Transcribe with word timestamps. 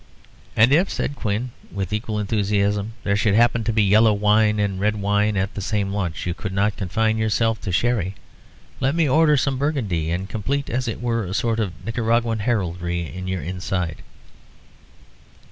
"And 0.55 0.73
if," 0.73 0.89
said 0.89 1.15
Quin, 1.15 1.51
with 1.71 1.93
equal 1.93 2.17
enthusiasm, 2.17 2.93
"there 3.03 3.15
should 3.15 3.35
happen 3.35 3.63
to 3.65 3.71
be 3.71 3.83
yellow 3.83 4.13
wine 4.13 4.59
and 4.59 4.79
red 4.79 4.95
wine 4.95 5.37
at 5.37 5.53
the 5.53 5.61
same 5.61 5.93
lunch, 5.93 6.25
you 6.25 6.33
could 6.33 6.53
not 6.53 6.75
confine 6.75 7.19
yourself 7.19 7.61
to 7.61 7.71
sherry. 7.71 8.15
Let 8.79 8.95
me 8.95 9.07
order 9.07 9.37
some 9.37 9.59
Burgundy, 9.59 10.09
and 10.09 10.27
complete, 10.27 10.71
as 10.71 10.87
it 10.87 11.01
were, 11.01 11.25
a 11.25 11.35
sort 11.35 11.59
of 11.59 11.85
Nicaraguan 11.85 12.39
heraldry 12.39 13.13
in 13.15 13.27
your 13.27 13.43
inside." 13.43 14.01